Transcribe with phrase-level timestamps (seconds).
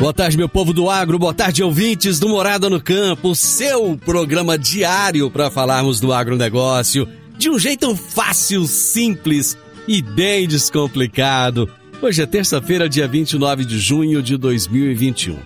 [0.00, 4.56] Boa tarde, meu povo do agro, boa tarde, ouvintes do Morada no Campo, seu programa
[4.56, 7.06] diário para falarmos do agronegócio
[7.36, 11.68] de um jeito fácil, simples e bem descomplicado.
[12.00, 15.36] Hoje é terça-feira, dia 29 de junho de 2021.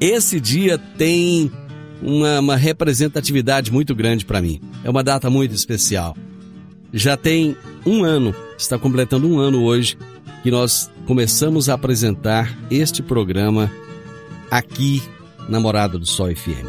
[0.00, 1.48] Esse dia tem
[2.02, 4.60] uma, uma representatividade muito grande para mim.
[4.82, 6.16] É uma data muito especial.
[6.92, 7.56] Já tem
[7.86, 9.96] um ano, está completando um ano hoje,
[10.42, 13.70] que nós começamos a apresentar este programa
[14.54, 15.02] aqui
[15.48, 16.68] na Morada do Sol FM.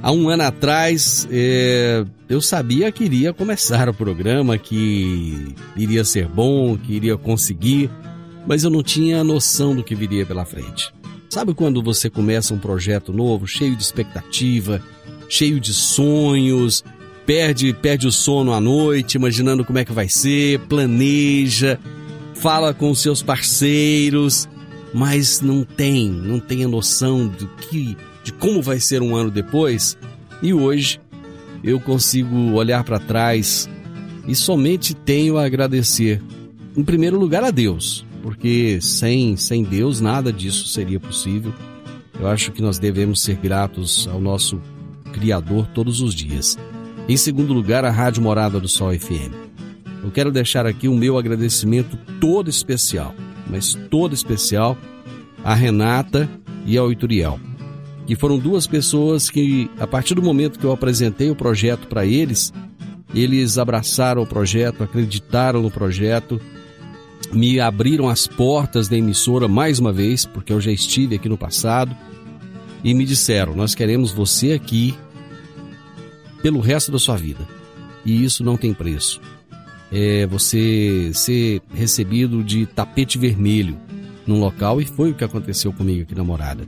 [0.00, 6.28] Há um ano atrás, é, eu sabia que iria começar o programa, que iria ser
[6.28, 7.90] bom, que iria conseguir,
[8.46, 10.94] mas eu não tinha noção do que viria pela frente.
[11.28, 14.80] Sabe quando você começa um projeto novo, cheio de expectativa,
[15.28, 16.84] cheio de sonhos,
[17.26, 21.76] perde, perde o sono à noite, imaginando como é que vai ser, planeja,
[22.34, 24.48] fala com seus parceiros,
[24.92, 29.30] mas não tem, não tem a noção do que, de como vai ser um ano
[29.30, 29.96] depois.
[30.42, 31.00] E hoje
[31.64, 33.68] eu consigo olhar para trás
[34.26, 36.22] e somente tenho a agradecer,
[36.76, 41.52] em primeiro lugar, a Deus, porque sem, sem Deus nada disso seria possível.
[42.18, 44.60] Eu acho que nós devemos ser gratos ao nosso
[45.12, 46.58] Criador todos os dias.
[47.08, 49.32] Em segundo lugar, a Rádio Morada do Sol FM.
[50.02, 53.14] Eu quero deixar aqui o meu agradecimento todo especial
[53.52, 54.78] mas todo especial,
[55.44, 56.26] a Renata
[56.64, 57.38] e ao Ituriel,
[58.06, 62.06] que foram duas pessoas que, a partir do momento que eu apresentei o projeto para
[62.06, 62.50] eles,
[63.14, 66.40] eles abraçaram o projeto, acreditaram no projeto,
[67.30, 71.36] me abriram as portas da emissora mais uma vez, porque eu já estive aqui no
[71.36, 71.94] passado,
[72.82, 74.94] e me disseram: Nós queremos você aqui
[76.42, 77.46] pelo resto da sua vida.
[78.04, 79.20] E isso não tem preço
[79.92, 83.78] é, você ser recebido de tapete vermelho
[84.26, 86.66] num local e foi o que aconteceu comigo aqui na Morada.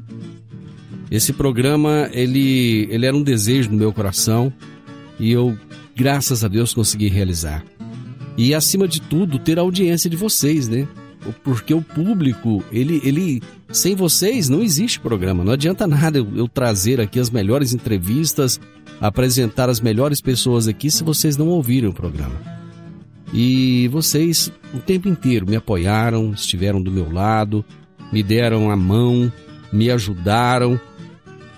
[1.11, 4.53] Esse programa, ele, ele era um desejo no meu coração
[5.19, 5.57] e eu,
[5.97, 7.65] graças a Deus, consegui realizar.
[8.37, 10.87] E acima de tudo, ter a audiência de vocês, né?
[11.43, 13.41] Porque o público, ele, ele
[13.73, 15.45] sem vocês não existe programa.
[15.45, 18.61] Não adianta nada eu, eu trazer aqui as melhores entrevistas,
[19.01, 22.64] apresentar as melhores pessoas aqui se vocês não ouvirem o programa.
[23.35, 27.65] E vocês o tempo inteiro me apoiaram, estiveram do meu lado,
[28.13, 29.31] me deram a mão,
[29.73, 30.81] me ajudaram.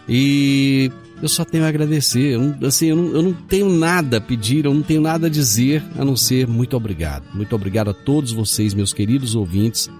[0.08, 0.90] E
[1.22, 2.32] eu só tenho a agradecer.
[2.32, 5.26] Eu não, assim, eu não, eu não tenho nada a pedir, eu não tenho nada
[5.26, 7.24] a dizer a não ser muito obrigado.
[7.34, 9.90] Muito obrigado a todos vocês, meus queridos ouvintes.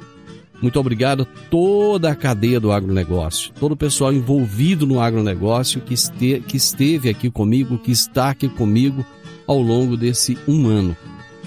[0.62, 5.92] Muito obrigado a toda a cadeia do agronegócio, todo o pessoal envolvido no agronegócio que,
[5.92, 9.04] este, que esteve aqui comigo, que está aqui comigo
[9.46, 10.96] ao longo desse um ano.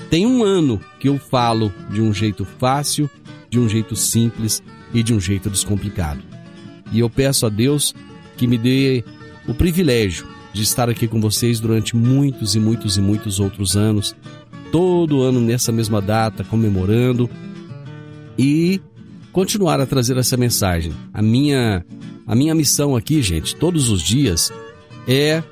[0.10, 3.10] Tem um ano que eu falo de um jeito fácil,
[3.50, 4.64] de um jeito simples
[4.94, 6.22] e de um jeito descomplicado.
[6.92, 7.94] E eu peço a Deus
[8.36, 9.04] que me dê
[9.48, 14.16] o privilégio de estar aqui com vocês durante muitos e muitos e muitos outros anos,
[14.72, 17.30] todo ano nessa mesma data, comemorando
[18.38, 18.82] e
[19.32, 20.92] continuar a trazer essa mensagem.
[21.14, 21.86] A minha
[22.26, 24.52] a minha missão aqui, gente, todos os dias
[25.08, 25.44] é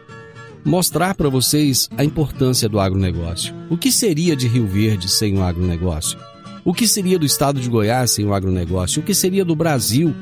[0.68, 3.56] mostrar para vocês a importância do agronegócio.
[3.70, 6.20] O que seria de Rio Verde sem o agronegócio?
[6.64, 9.02] O que seria do estado de Goiás sem o agronegócio?
[9.02, 10.14] O que seria do Brasil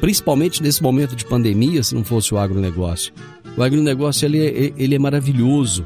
[0.00, 3.12] principalmente nesse momento de pandemia, se não fosse o agronegócio.
[3.56, 5.84] O agronegócio ele é, ele é maravilhoso,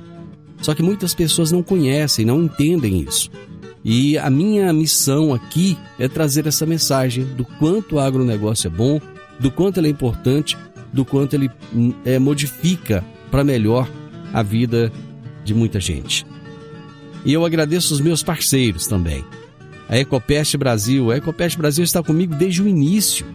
[0.62, 3.30] só que muitas pessoas não conhecem, não entendem isso.
[3.84, 9.00] E a minha missão aqui é trazer essa mensagem do quanto o agronegócio é bom,
[9.38, 10.56] do quanto ele é importante,
[10.92, 13.04] do quanto ele hum, é, modifica
[13.34, 13.90] para melhor
[14.32, 14.92] a vida
[15.44, 16.24] de muita gente.
[17.24, 19.24] E eu agradeço os meus parceiros também.
[19.88, 21.10] A Ecopest Brasil.
[21.10, 23.26] A Ecopest Brasil está comigo desde o início.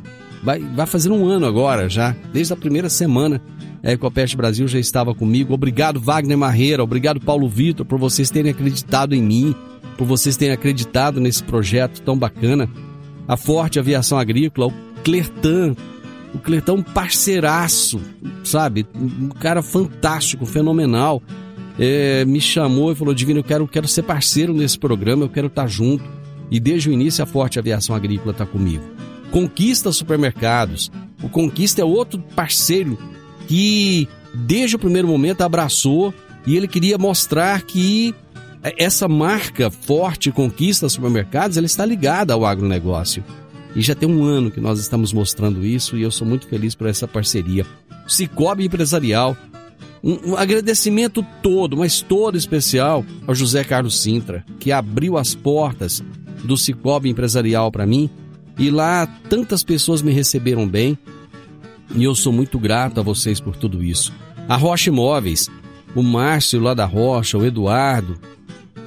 [0.41, 3.41] Vai, vai fazer um ano agora já, desde a primeira semana.
[3.83, 5.53] A Ecopest Brasil já estava comigo.
[5.53, 6.81] Obrigado, Wagner Marreira.
[6.81, 9.53] Obrigado, Paulo Vitor, por vocês terem acreditado em mim,
[9.97, 12.69] por vocês terem acreditado nesse projeto tão bacana.
[13.27, 14.73] A Forte Aviação Agrícola, o
[15.03, 15.75] Clertan,
[16.33, 17.99] o Clertão um parceiraço,
[18.43, 18.85] sabe?
[18.95, 21.21] Um cara fantástico, fenomenal.
[21.77, 25.47] É, me chamou e falou: Divino, eu quero, quero ser parceiro nesse programa, eu quero
[25.47, 26.03] estar junto.
[26.51, 28.83] E desde o início a Forte Aviação Agrícola está comigo.
[29.31, 30.91] Conquista Supermercados.
[31.21, 32.97] O Conquista é outro parceiro
[33.47, 36.13] que desde o primeiro momento abraçou
[36.45, 38.13] e ele queria mostrar que
[38.77, 43.23] essa marca forte Conquista Supermercados ela está ligada ao agronegócio.
[43.75, 46.75] E já tem um ano que nós estamos mostrando isso e eu sou muito feliz
[46.75, 47.65] por essa parceria.
[48.07, 49.37] Cicobi Empresarial,
[50.03, 56.03] um, um, agradecimento todo, mas todo especial ao José Carlos Sintra, que abriu as portas
[56.43, 58.09] do Cicobi Empresarial para mim
[58.57, 60.97] e lá tantas pessoas me receberam bem
[61.95, 64.13] e eu sou muito grato a vocês por tudo isso.
[64.47, 65.49] A Rocha Imóveis,
[65.95, 68.19] o Márcio lá da Rocha, o Eduardo,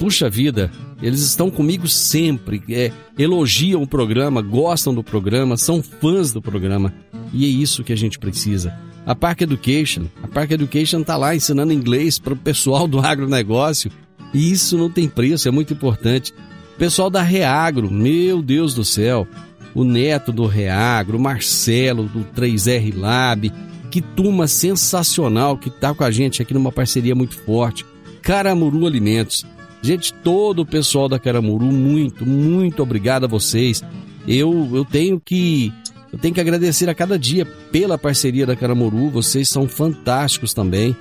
[0.02, 0.68] puxa vida,
[1.00, 6.92] eles estão comigo sempre, é, elogiam o programa, gostam do programa, são fãs do programa.
[7.32, 8.76] E é isso que a gente precisa.
[9.06, 13.92] A Park Education, a Park Education está lá ensinando inglês para o pessoal do agronegócio.
[14.34, 16.34] E isso não tem preço, é muito importante.
[16.74, 19.24] O pessoal da Reagro, meu Deus do céu.
[19.72, 23.52] O Neto do Reagro, o Marcelo do 3R Lab.
[23.88, 27.86] Que turma sensacional que está com a gente aqui numa parceria muito forte.
[28.20, 29.46] Caramuru Alimentos.
[29.82, 33.82] Gente, todo o pessoal da Caramuru, muito, muito obrigado a vocês.
[34.28, 35.72] Eu, eu tenho que
[36.12, 39.10] eu tenho que agradecer a cada dia pela parceria da Caramuru.
[39.10, 40.94] Vocês são fantásticos também.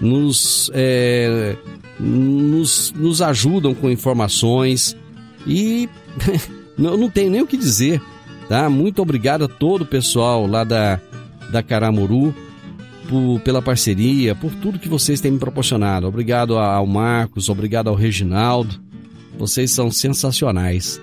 [0.00, 1.56] Nos, é,
[1.98, 4.96] nos, nos ajudam com informações
[5.46, 5.88] e
[6.76, 8.02] eu não tenho nem o que dizer.
[8.48, 8.68] Tá?
[8.68, 11.00] Muito obrigado a todo o pessoal lá da,
[11.50, 12.34] da Caramuru
[13.08, 16.06] por, pela parceria, por tudo que vocês têm me proporcionado.
[16.06, 18.78] Obrigado ao Marcos, obrigado ao Reginaldo.
[19.38, 21.00] Vocês são sensacionais.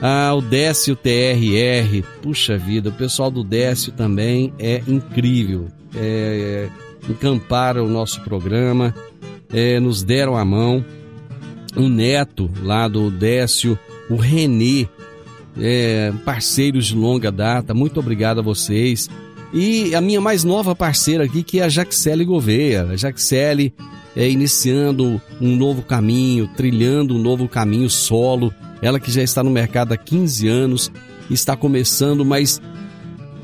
[0.00, 5.68] Ah, o Décio TRR, puxa vida, o pessoal do Décio também é incrível.
[5.94, 6.68] É,
[7.08, 8.94] encamparam o nosso programa,
[9.52, 10.84] é, nos deram a mão.
[11.76, 13.78] O Neto, lá do Décio,
[14.08, 14.88] o Renê,
[15.60, 19.08] é, parceiros de longa data, muito obrigado a vocês.
[19.52, 22.84] E a minha mais nova parceira aqui, que é a Jaxele Gouveia.
[22.84, 23.74] A Jaxele
[24.16, 28.52] é iniciando um novo caminho, trilhando um novo caminho solo.
[28.80, 30.90] Ela que já está no mercado há 15 anos,
[31.28, 32.60] está começando, mas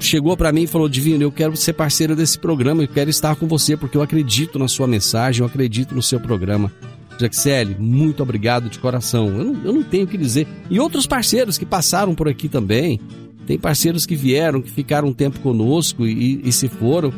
[0.00, 3.37] chegou para mim e falou: Divino, eu quero ser parceira desse programa, eu quero estar
[3.37, 6.72] com você porque eu acredito na sua mensagem, eu acredito no seu programa.
[7.20, 9.26] Jaxele, muito obrigado de coração.
[9.26, 10.46] Eu não, eu não tenho o que dizer.
[10.70, 13.00] E outros parceiros que passaram por aqui também,
[13.48, 17.10] tem parceiros que vieram, que ficaram um tempo conosco e, e se foram.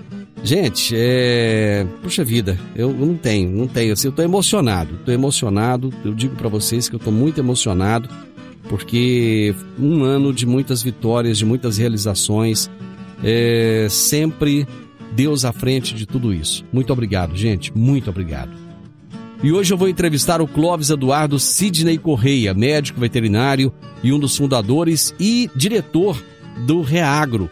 [0.45, 1.85] Gente, é.
[2.03, 3.93] Puxa vida, eu não tenho, não tenho.
[3.93, 5.93] Assim, eu tô emocionado, tô emocionado.
[6.05, 8.09] Eu digo para vocês que eu tô muito emocionado,
[8.69, 12.71] porque um ano de muitas vitórias, de muitas realizações,
[13.25, 14.69] é sempre
[15.11, 16.65] Deus à frente de tudo isso.
[16.73, 18.60] Muito obrigado, gente, muito obrigado.
[19.43, 24.37] E hoje eu vou entrevistar o Clóvis Eduardo Sidney Correia, médico veterinário e um dos
[24.37, 26.23] fundadores e diretor
[26.67, 27.49] do Reagro.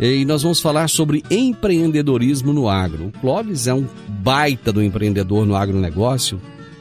[0.00, 3.06] E nós vamos falar sobre empreendedorismo no agro.
[3.06, 6.40] O Clóvis é um baita do empreendedor no agronegócio.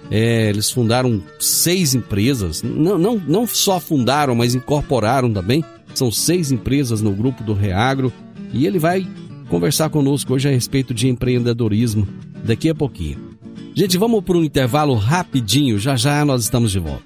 [0.10, 5.64] É, eles fundaram seis empresas, não, não, não só fundaram, mas incorporaram também.
[5.94, 8.12] São seis empresas no grupo do Reagro.
[8.52, 9.08] E ele vai
[9.50, 12.08] conversar conosco hoje a respeito de empreendedorismo
[12.44, 13.35] daqui a pouquinho.
[13.78, 17.04] Gente, vamos para um intervalo rapidinho, já já nós estamos de volta.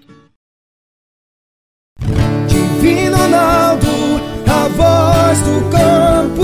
[2.47, 3.87] Divino Ronaldo,
[4.45, 6.43] a voz do campo.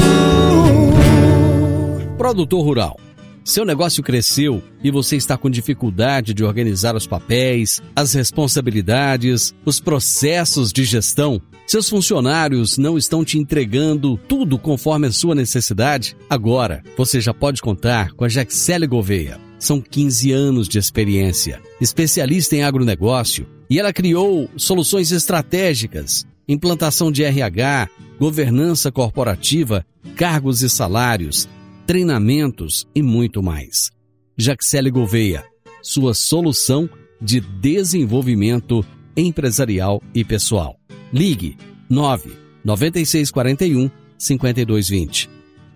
[2.18, 3.00] Produtor Rural.
[3.44, 9.80] Seu negócio cresceu e você está com dificuldade de organizar os papéis, as responsabilidades, os
[9.80, 11.40] processos de gestão?
[11.68, 16.18] Seus funcionários não estão te entregando tudo conforme a sua necessidade?
[16.28, 19.46] Agora, você já pode contar com a Jaxele Gouveia.
[19.66, 27.24] São 15 anos de experiência, especialista em agronegócio, e ela criou soluções estratégicas, implantação de
[27.24, 29.84] RH, governança corporativa,
[30.16, 31.50] cargos e salários,
[31.88, 33.90] treinamentos e muito mais.
[34.38, 35.44] Jaxele Gouveia,
[35.82, 36.88] sua solução
[37.20, 38.86] de desenvolvimento
[39.18, 40.76] empresarial e pessoal.
[41.12, 41.58] Ligue
[41.90, 45.28] 9 9641 5220.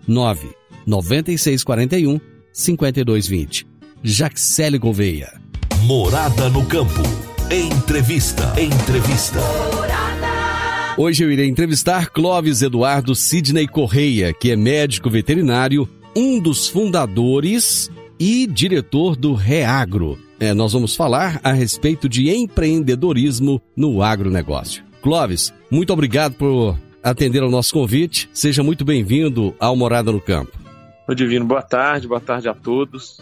[0.07, 0.47] 9
[0.85, 2.19] 9641
[2.53, 3.68] 5220.
[4.03, 5.29] Jaxele Gouveia.
[5.83, 7.01] Morada no campo.
[7.51, 8.43] Entrevista.
[8.59, 9.39] Entrevista.
[10.97, 17.91] Hoje eu irei entrevistar Clóvis Eduardo Sidney Correia, que é médico veterinário, um dos fundadores
[18.17, 20.17] e diretor do Reagro.
[20.39, 24.81] É, nós vamos falar a respeito de empreendedorismo no agronegócio.
[25.01, 28.29] Clóvis, muito obrigado por atender ao nosso convite.
[28.33, 30.57] Seja muito bem-vindo ao Morada no Campo.
[31.13, 33.19] Divino, boa tarde, boa tarde a todos.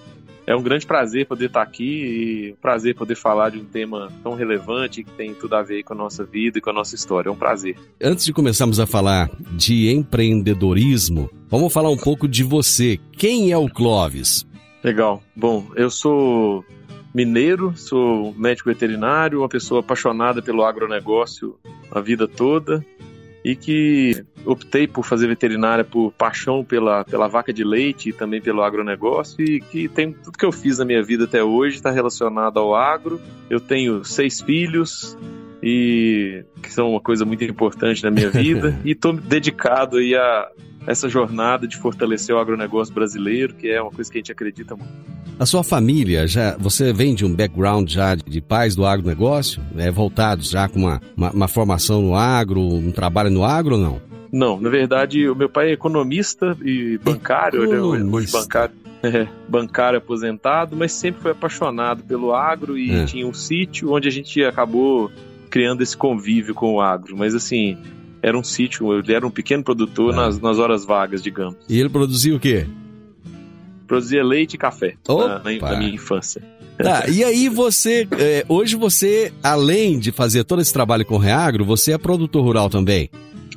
[0.48, 4.10] É um grande prazer poder estar aqui e um prazer poder falar de um tema
[4.24, 6.96] tão relevante que tem tudo a ver com a nossa vida e com a nossa
[6.96, 7.28] história.
[7.28, 7.76] É um prazer.
[8.02, 12.98] Antes de começarmos a falar de empreendedorismo, vamos falar um pouco de você.
[13.12, 14.48] Quem é o Clóvis?
[14.82, 15.22] Legal.
[15.36, 16.64] Bom, eu sou
[17.14, 21.60] mineiro, sou médico veterinário, uma pessoa apaixonada pelo agronegócio
[21.92, 22.86] a vida toda
[23.44, 28.42] e que optei por fazer veterinária por paixão pela, pela vaca de leite e também
[28.42, 31.92] pelo agronegócio e que tem tudo que eu fiz na minha vida até hoje está
[31.92, 33.20] relacionado ao agro.
[33.50, 35.18] Eu tenho seis filhos
[35.62, 40.50] e que são uma coisa muito importante na minha vida e estou dedicado aí a
[40.88, 44.74] essa jornada de fortalecer o agronegócio brasileiro, que é uma coisa que a gente acredita
[44.74, 44.90] muito.
[45.38, 49.92] A sua família, já você vem de um background já de pais do agronegócio, é,
[49.92, 54.17] voltados já com uma, uma, uma formação no agro, um trabalho no agro ou não?
[54.38, 57.96] Não, na verdade, o meu pai é economista e bancário, Economista.
[57.98, 63.06] ele é hoje bancário, é, bancário aposentado, mas sempre foi apaixonado pelo agro e É.
[63.06, 65.10] tinha um sítio onde a gente acabou
[65.50, 67.18] criando esse convívio com o agro.
[67.18, 67.78] Mas assim,
[68.22, 70.16] era um sítio, ele era um pequeno produtor É.
[70.18, 71.56] nas, nas horas vagas, digamos.
[71.68, 72.68] E ele produzia o quê?
[73.88, 76.44] Produzia leite e café na, na minha infância.
[76.78, 81.18] Tá, e aí você, é, hoje você, além de fazer todo esse trabalho com o
[81.18, 83.10] Reagro, você é produtor rural também.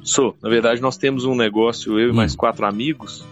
[0.02, 0.36] Sou.
[0.42, 2.14] Na verdade, nós temos um negócio, eu e Hum.
[2.14, 3.24] mais quatro amigos,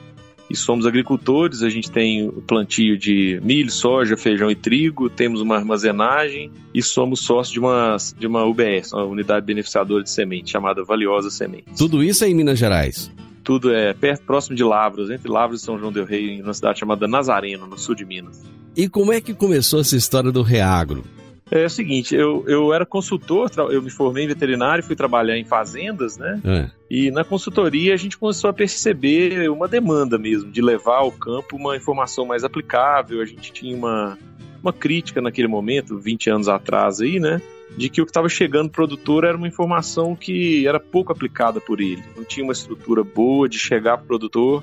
[0.51, 1.63] e somos agricultores.
[1.63, 7.21] A gente tem plantio de milho, soja, feijão e trigo, temos uma armazenagem e somos
[7.21, 11.65] sócios de uma, de uma UBS, uma unidade beneficiadora de semente, chamada Valiosa Semente.
[11.77, 13.11] Tudo isso é em Minas Gerais.
[13.45, 16.53] Tudo é perto, próximo de Lavras, entre Lavras e São João del Rei, em uma
[16.53, 18.43] cidade chamada Nazareno, no sul de Minas.
[18.77, 21.03] E como é que começou essa história do Reagro?
[21.51, 25.45] É o seguinte, eu, eu era consultor, eu me formei em veterinário, fui trabalhar em
[25.45, 26.41] fazendas, né?
[26.45, 31.11] É, E na consultoria a gente começou a perceber uma demanda mesmo, de levar ao
[31.11, 33.23] campo uma informação mais aplicável.
[33.23, 34.19] A gente tinha uma,
[34.63, 37.41] uma crítica naquele momento, 20 anos atrás aí, né?
[37.77, 41.81] De que o que estava chegando produtor era uma informação que era pouco aplicada por
[41.81, 42.03] ele.
[42.17, 44.63] Não tinha uma estrutura boa de chegar para o produtor,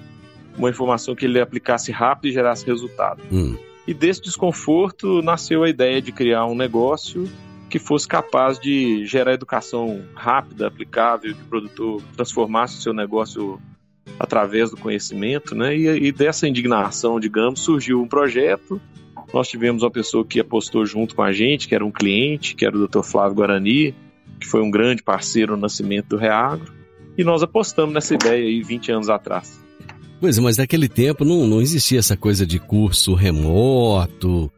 [0.58, 3.22] uma informação que ele aplicasse rápido e gerasse resultado.
[3.32, 7.30] hum, E desse desconforto nasceu a ideia de criar um negócio
[7.70, 13.60] que fosse capaz de gerar educação rápida, aplicável, que o produtor transformasse o seu negócio
[14.20, 15.76] através do conhecimento, né?
[15.76, 18.80] E, e dessa indignação, digamos, surgiu um projeto.
[19.34, 22.66] Nós tivemos uma pessoa que apostou junto com a gente, que era um cliente, que
[22.66, 23.02] era o Dr.
[23.02, 23.94] Flávio Guarani,
[24.40, 26.74] que foi um grande parceiro no nascimento do Reagro.
[27.18, 29.65] E nós apostamos nessa ideia aí 20 anos atrás.
[30.20, 34.52] Pois é, mas naquele tempo não, não existia essa coisa de curso remoto.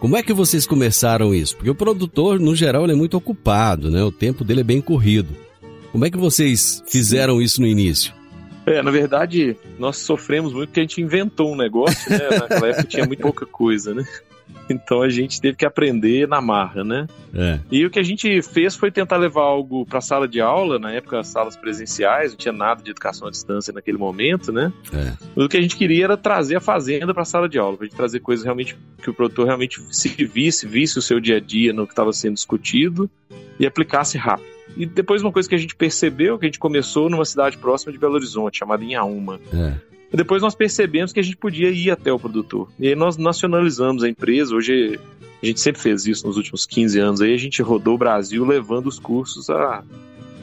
[0.00, 1.56] Como é que vocês começaram isso?
[1.56, 4.02] Porque o produtor, no geral, ele é muito ocupado, né?
[4.02, 5.28] O tempo dele é bem corrido.
[5.92, 8.12] Como é que vocês fizeram isso no início?
[8.66, 12.18] É, na verdade, nós sofremos muito porque a gente inventou um negócio, né?
[12.38, 14.04] Naquela época tinha muito pouca coisa, né?
[14.68, 17.06] Então a gente teve que aprender na marra, né?
[17.34, 17.58] É.
[17.70, 20.78] E o que a gente fez foi tentar levar algo para a sala de aula,
[20.78, 24.72] na época as salas presenciais, não tinha nada de educação à distância naquele momento, né?
[24.92, 25.12] É.
[25.34, 27.76] Mas o que a gente queria era trazer a fazenda para a sala de aula,
[27.76, 31.40] para trazer coisas realmente que o produtor realmente se visse, visse o seu dia a
[31.40, 33.10] dia no que estava sendo discutido
[33.58, 34.52] e aplicasse rápido.
[34.76, 37.92] E depois uma coisa que a gente percebeu, que a gente começou numa cidade próxima
[37.92, 39.38] de Belo Horizonte, chamada Inhaúma.
[39.52, 39.91] É.
[40.12, 42.68] Depois nós percebemos que a gente podia ir até o produtor.
[42.78, 44.54] E aí nós nacionalizamos a empresa.
[44.54, 45.00] Hoje
[45.42, 47.20] a gente sempre fez isso nos últimos 15 anos.
[47.22, 49.82] Aí a gente rodou o Brasil levando os cursos a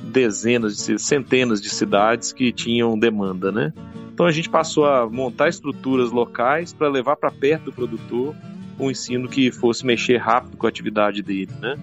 [0.03, 3.71] dezenas, de, centenas de cidades que tinham demanda, né?
[4.11, 8.35] Então a gente passou a montar estruturas locais para levar para perto do produtor
[8.79, 11.77] um ensino que fosse mexer rápido com a atividade dele, né?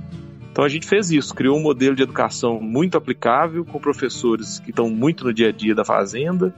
[0.51, 4.71] Então a gente fez isso, criou um modelo de educação muito aplicável, com professores que
[4.71, 6.55] estão muito no dia a dia da fazenda,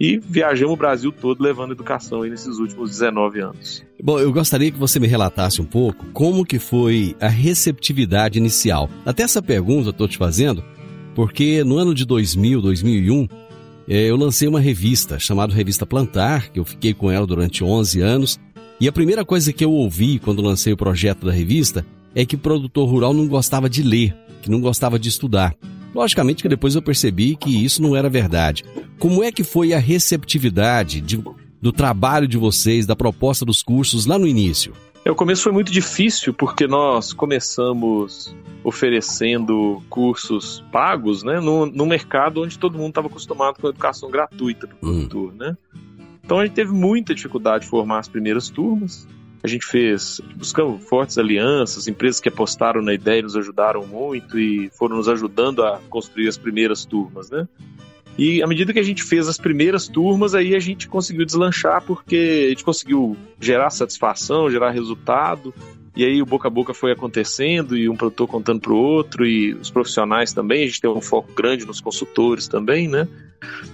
[0.00, 3.84] e viajamos o Brasil todo levando educação aí nesses últimos 19 anos.
[4.02, 8.88] Bom, eu gostaria que você me relatasse um pouco como que foi a receptividade inicial.
[9.04, 10.62] Até essa pergunta eu estou te fazendo
[11.18, 13.26] porque no ano de 2000, 2001,
[13.88, 18.00] é, eu lancei uma revista chamada Revista Plantar, que eu fiquei com ela durante 11
[18.00, 18.38] anos.
[18.78, 22.36] E a primeira coisa que eu ouvi quando lancei o projeto da revista é que
[22.36, 25.56] o produtor rural não gostava de ler, que não gostava de estudar.
[25.98, 28.64] Logicamente que depois eu percebi que isso não era verdade.
[29.00, 31.20] Como é que foi a receptividade de,
[31.60, 34.72] do trabalho de vocês, da proposta dos cursos lá no início?
[35.04, 41.84] É, o começo foi muito difícil porque nós começamos oferecendo cursos pagos, né, no, no
[41.84, 45.32] mercado onde todo mundo estava acostumado com a educação gratuita para o hum.
[45.36, 45.56] né?
[46.24, 49.04] Então a gente teve muita dificuldade de formar as primeiras turmas.
[49.42, 54.38] A gente fez, buscamos fortes alianças, empresas que apostaram na ideia e nos ajudaram muito
[54.38, 57.46] e foram nos ajudando a construir as primeiras turmas, né?
[58.18, 61.84] E à medida que a gente fez as primeiras turmas, aí a gente conseguiu deslanchar
[61.84, 65.54] porque a gente conseguiu gerar satisfação, gerar resultado.
[65.98, 69.26] E aí o boca a boca foi acontecendo e um produtor contando para o outro
[69.26, 70.62] e os profissionais também.
[70.62, 73.08] A gente tem um foco grande nos consultores também, né?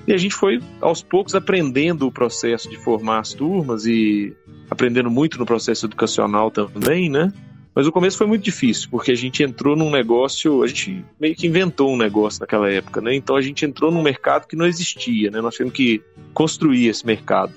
[0.09, 4.35] E a gente foi aos poucos aprendendo o processo de formar as turmas e
[4.71, 7.31] aprendendo muito no processo educacional também, né?
[7.75, 11.37] Mas o começo foi muito difícil, porque a gente entrou num negócio, a gente meio
[11.37, 13.15] que inventou um negócio naquela época, né?
[13.15, 15.43] Então a gente entrou num mercado que não existia, né?
[15.43, 16.01] Nós tivemos que
[16.33, 17.53] construir esse mercado.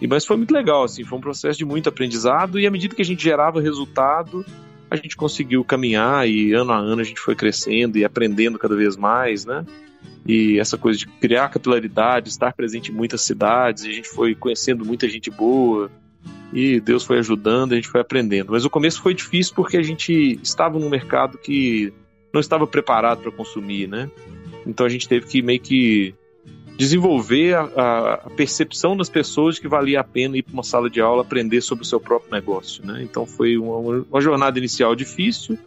[0.00, 2.94] E, mas foi muito legal, assim, foi um processo de muito aprendizado e à medida
[2.94, 4.44] que a gente gerava resultado,
[4.90, 8.76] a gente conseguiu caminhar e ano a ano a gente foi crescendo e aprendendo cada
[8.76, 9.64] vez mais, né?
[10.26, 14.84] E essa coisa de criar capilaridade, estar presente em muitas cidades, a gente foi conhecendo
[14.84, 15.90] muita gente boa,
[16.52, 18.52] e Deus foi ajudando, a gente foi aprendendo.
[18.52, 21.92] Mas o começo foi difícil porque a gente estava num mercado que
[22.32, 24.10] não estava preparado para consumir, né?
[24.66, 26.14] Então a gente teve que meio que
[26.78, 27.64] desenvolver a,
[28.24, 31.22] a, percepção das pessoas de que valia a pena ir para uma sala de aula
[31.22, 33.00] aprender sobre o seu próprio negócio, né?
[33.02, 35.58] Então foi uma, uma jornada inicial difícil,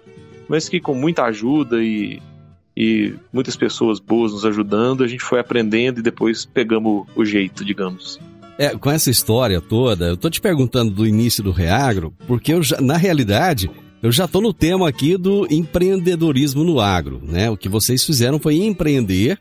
[0.47, 2.21] mas que com muita ajuda e,
[2.75, 7.65] e muitas pessoas boas nos ajudando, a gente foi aprendendo e depois pegamos o jeito,
[7.65, 8.17] digamos.
[8.57, 12.63] É, com essa história toda, eu tô te perguntando do início do Reagro, porque eu
[12.63, 13.69] já, na realidade,
[14.01, 17.49] eu já tô no tema aqui do empreendedorismo no agro, né?
[17.49, 19.37] O que vocês fizeram foi empreender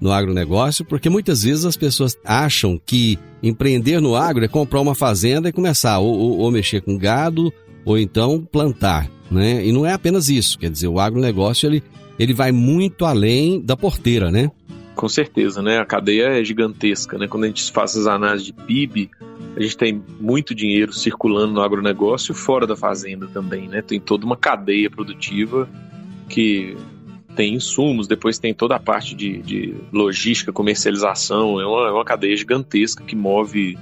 [0.00, 4.94] no agronegócio, porque muitas vezes as pessoas acham que empreender no agro é comprar uma
[4.94, 7.52] fazenda e começar ou, ou, ou mexer com gado
[7.84, 9.64] ou então plantar, né?
[9.64, 11.82] E não é apenas isso, quer dizer, o agronegócio ele,
[12.18, 14.50] ele vai muito além da porteira, né?
[14.94, 15.78] Com certeza, né?
[15.78, 17.28] A cadeia é gigantesca, né?
[17.28, 19.08] Quando a gente faz as análises de PIB,
[19.56, 23.80] a gente tem muito dinheiro circulando no agronegócio fora da fazenda também, né?
[23.80, 25.68] Tem toda uma cadeia produtiva
[26.28, 26.76] que
[27.38, 32.04] tem insumos, depois tem toda a parte de, de logística, comercialização, é uma, é uma
[32.04, 33.78] cadeia gigantesca que move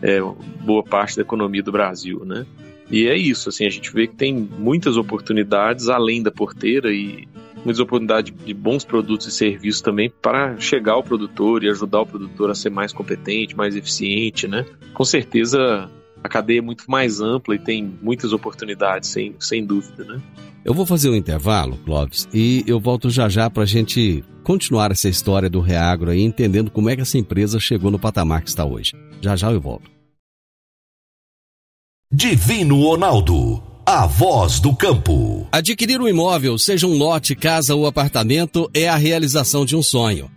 [0.00, 0.20] é,
[0.64, 2.46] boa parte da economia do Brasil, né?
[2.90, 7.28] E é isso, assim, a gente vê que tem muitas oportunidades além da porteira e
[7.56, 12.06] muitas oportunidades de bons produtos e serviços também para chegar ao produtor e ajudar o
[12.06, 14.64] produtor a ser mais competente, mais eficiente, né?
[14.94, 15.90] Com certeza
[16.24, 20.22] a cadeia é muito mais ampla e tem muitas oportunidades, sem, sem dúvida, né?
[20.64, 24.90] Eu vou fazer um intervalo, Clóvis, e eu volto já já para a gente continuar
[24.90, 28.48] essa história do Reagro aí, entendendo como é que essa empresa chegou no patamar que
[28.48, 28.94] está hoje.
[29.20, 29.90] Já já eu volto.
[32.10, 35.46] Divino Ronaldo a voz do campo.
[35.52, 40.30] Adquirir um imóvel, seja um lote, casa ou apartamento, é a realização de um sonho.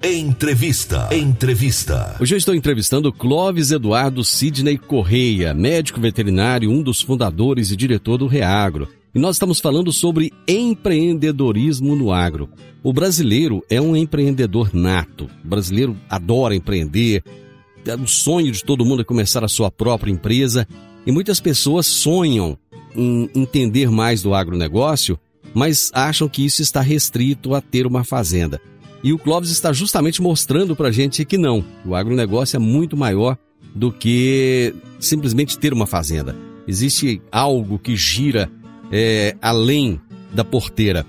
[0.00, 1.08] Entrevista.
[1.12, 2.14] Entrevista.
[2.20, 8.16] Hoje eu estou entrevistando Clóvis Eduardo Sidney Correia, médico veterinário, um dos fundadores e diretor
[8.16, 8.86] do Reagro.
[9.12, 12.48] E nós estamos falando sobre empreendedorismo no agro.
[12.80, 15.28] O brasileiro é um empreendedor nato.
[15.44, 17.24] O brasileiro adora empreender,
[17.84, 20.64] é o sonho de todo mundo é começar a sua própria empresa
[21.04, 22.56] e muitas pessoas sonham
[22.94, 25.18] em entender mais do agronegócio,
[25.52, 28.60] mas acham que isso está restrito a ter uma fazenda.
[29.02, 32.96] E o Clóvis está justamente mostrando para a gente que não, o agronegócio é muito
[32.96, 33.36] maior
[33.74, 36.34] do que simplesmente ter uma fazenda.
[36.66, 38.50] Existe algo que gira
[38.90, 40.00] é, além
[40.32, 41.06] da porteira.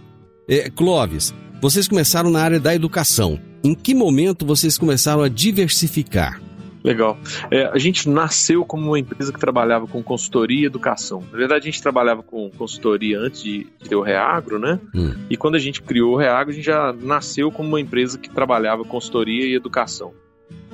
[0.48, 3.40] É, Clóvis, vocês começaram na área da educação.
[3.64, 6.42] Em que momento vocês começaram a diversificar?
[6.90, 7.20] Legal.
[7.52, 11.24] É, a gente nasceu como uma empresa que trabalhava com consultoria e educação.
[11.32, 14.80] Na verdade, a gente trabalhava com consultoria antes de, ter o Reagro, né?
[14.96, 15.14] Hum.
[15.30, 18.28] E quando a gente criou o Reagro, a gente já nasceu como uma empresa que
[18.28, 20.16] trabalhava consultoria e educação.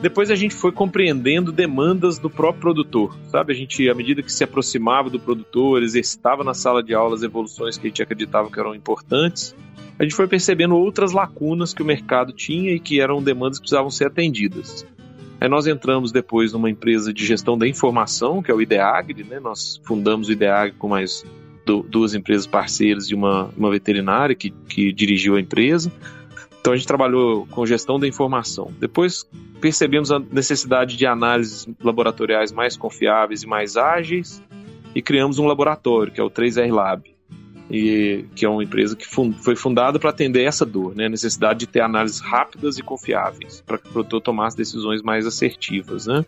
[0.01, 3.51] Depois a gente foi compreendendo demandas do próprio produtor, sabe?
[3.51, 7.23] A gente, à medida que se aproximava do produtor, exercitava na sala de aula as
[7.23, 9.54] evoluções que a gente acreditava que eram importantes,
[9.99, 13.63] a gente foi percebendo outras lacunas que o mercado tinha e que eram demandas que
[13.63, 14.86] precisavam ser atendidas.
[15.45, 19.39] Aí nós entramos depois numa empresa de gestão da informação, que é o IDEAGRE, né?
[19.39, 21.23] Nós fundamos o IDEAGRE com mais
[21.88, 25.91] duas empresas parceiras e uma, uma veterinária que, que dirigiu a empresa.
[26.60, 28.73] Então a gente trabalhou com gestão da informação.
[28.79, 29.23] Depois
[29.62, 34.41] percebemos a necessidade de análises laboratoriais mais confiáveis e mais ágeis
[34.95, 37.14] e criamos um laboratório, que é o 3R Lab,
[37.69, 41.06] e, que é uma empresa que fund, foi fundada para atender essa dor, né?
[41.06, 45.25] a necessidade de ter análises rápidas e confiáveis para que o produtor tomasse decisões mais
[45.25, 46.06] assertivas.
[46.06, 46.25] Né?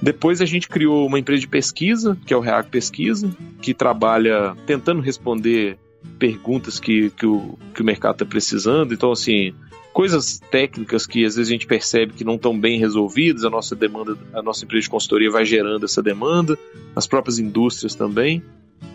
[0.00, 4.56] Depois a gente criou uma empresa de pesquisa, que é o React Pesquisa, que trabalha
[4.66, 5.78] tentando responder
[6.18, 8.94] perguntas que, que, o, que o mercado está precisando.
[8.94, 9.52] Então, assim,
[9.92, 13.74] coisas técnicas que às vezes a gente percebe que não estão bem resolvidas, a nossa
[13.74, 16.58] demanda, a nossa empresa de consultoria vai gerando essa demanda,
[16.94, 18.42] as próprias indústrias também.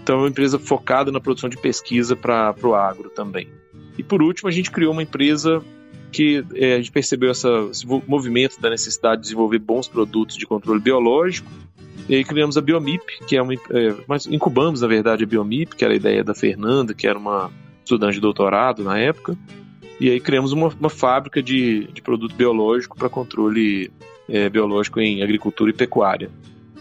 [0.04, 3.48] Então, é uma empresa focada na produção de pesquisa para o agro também.
[3.98, 5.62] E por último, a gente criou uma empresa
[6.12, 10.46] que é, a gente percebeu essa, esse movimento da necessidade de desenvolver bons produtos de
[10.46, 11.50] controle biológico
[12.12, 13.54] e aí criamos a Biomip, que é uma.
[13.54, 17.18] É, mas incubamos, na verdade, a Biomip, que era a ideia da Fernanda, que era
[17.18, 17.52] uma
[17.84, 19.38] estudante de doutorado na época.
[20.00, 23.92] E aí criamos uma, uma fábrica de, de produto biológico para controle
[24.28, 26.30] é, biológico em agricultura e pecuária.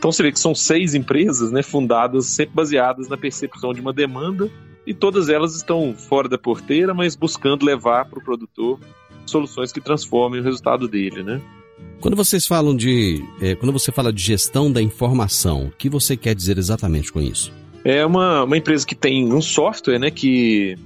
[0.00, 3.92] Então você vê que são seis empresas né, fundadas, sempre baseadas na percepção de uma
[3.92, 4.50] demanda,
[4.86, 8.80] e todas elas estão fora da porteira, mas buscando levar para o produtor
[9.26, 11.22] soluções que transformem o resultado dele.
[11.22, 11.38] Né?
[12.00, 13.22] Quando vocês falam de.
[13.42, 17.20] É, quando você fala de gestão da informação, o que você quer dizer exatamente com
[17.20, 17.52] isso?
[17.84, 20.78] É uma, uma empresa que tem um software, né, que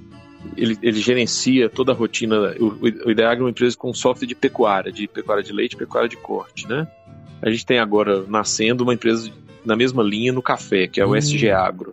[0.56, 2.56] ele, ele gerencia toda a rotina.
[2.58, 6.16] O, o é uma empresa com software de pecuária, de pecuária de leite, pecuária de
[6.16, 6.88] corte, né?
[7.44, 9.30] A gente tem agora nascendo uma empresa
[9.62, 11.16] na mesma linha no café, que é o hum.
[11.16, 11.92] SG Agro.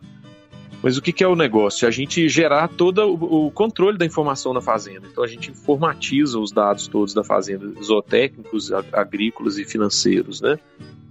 [0.81, 1.85] Mas o que, que é o negócio?
[1.85, 5.07] A gente gerar todo o, o, controle da informação na fazenda.
[5.11, 10.57] Então a gente informatiza os dados todos da fazenda, zootécnicos, agrícolas e financeiros, né?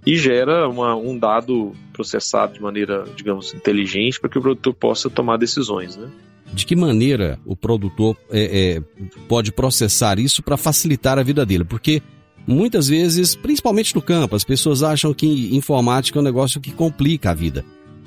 [0.07, 5.11] E gera uma, um dado processado de maneira, digamos, inteligente para que o produtor possa
[5.11, 6.09] tomar decisões, né?
[6.53, 11.65] De que maneira o produtor é, é, pode processar isso para facilitar a vida dele?
[11.65, 12.03] Porque
[12.51, 17.31] muitas vezes, principalmente no campo, as pessoas acham que informática é um negócio que complica
[17.31, 17.65] a vida.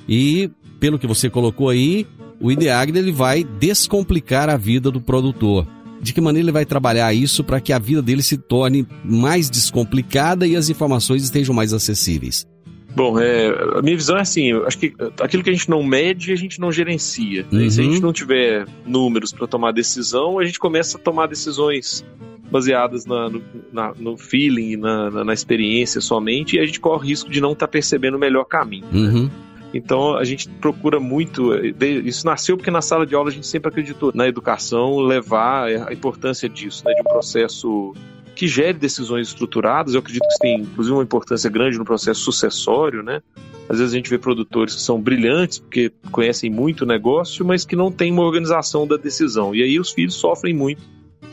[0.08, 2.06] E pelo que você colocou aí,
[2.40, 5.66] o Ideagri ele vai descomplicar a vida do produtor.
[6.02, 9.50] De que maneira ele vai trabalhar isso para que a vida dele se torne mais
[9.50, 12.46] descomplicada e as informações estejam mais acessíveis?
[12.94, 16.32] Bom, é, a minha visão é assim, acho que aquilo que a gente não mede,
[16.34, 17.46] a gente não gerencia.
[17.50, 17.64] Né?
[17.64, 17.70] Uhum.
[17.70, 22.04] Se a gente não tiver números para tomar decisão, a gente começa a tomar decisões
[22.54, 27.04] baseadas na, no, na, no feeling, na, na, na, experiência somente, e a gente corre
[27.04, 28.86] o risco de não estar tá percebendo o melhor caminho.
[28.92, 29.00] Né?
[29.00, 29.24] Uhum.
[29.24, 29.32] Né?
[29.74, 31.52] Então a gente procura muito.
[32.06, 35.92] Isso nasceu porque na sala de aula a gente sempre acreditou na educação levar a
[35.92, 37.96] importância disso, né, de um processo
[38.36, 39.96] que gere decisões estruturadas.
[39.96, 43.24] Eu acredito que isso tem, inclusive, uma importância grande no processo sucessório, né?
[43.68, 47.66] Às vezes a gente vê produtores que são brilhantes porque conhecem muito o negócio, mas
[47.66, 49.56] que não têm uma organização da decisão.
[49.56, 50.84] E aí os filhos sofrem muito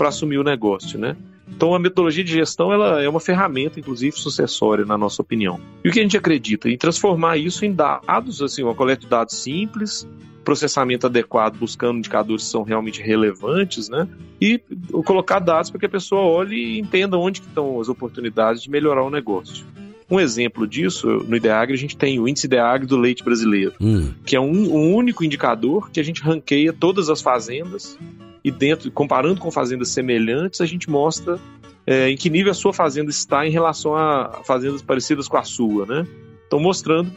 [0.01, 1.15] para assumir o negócio, né?
[1.47, 5.61] Então a metodologia de gestão ela é uma ferramenta, inclusive sucessória, na nossa opinião.
[5.85, 6.71] E o que a gente acredita?
[6.71, 10.09] Em transformar isso em dados, assim, uma coleta de dados simples,
[10.43, 14.09] processamento adequado, buscando indicadores que são realmente relevantes, né?
[14.41, 14.59] E
[15.05, 19.03] colocar dados para que a pessoa olhe e entenda onde estão as oportunidades de melhorar
[19.03, 19.67] o negócio.
[20.11, 24.15] Um exemplo disso, no IDEAGRE, a gente tem o índice IDEAGRE do leite brasileiro, hum.
[24.25, 27.99] que é um, um único indicador que a gente ranqueia todas as fazendas
[28.43, 31.39] e dentro, comparando com fazendas semelhantes, a gente mostra
[31.87, 35.43] é, em que nível a sua fazenda está em relação a fazendas parecidas com a
[35.43, 36.07] sua, né?
[36.47, 37.13] Então, mostrando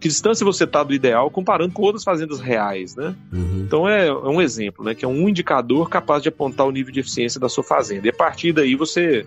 [0.00, 3.14] que distância você está do ideal comparando com outras fazendas reais, né?
[3.32, 3.62] Uhum.
[3.64, 4.92] Então, é, é, um exemplo, né?
[4.92, 8.08] Que é um indicador capaz de apontar o nível de eficiência da sua fazenda.
[8.08, 9.24] E a partir daí você